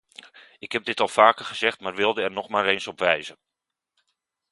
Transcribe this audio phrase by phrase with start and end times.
[0.59, 3.37] Ik heb dit al vaker gezegd, maar wilde er nog maar eens op wijzen.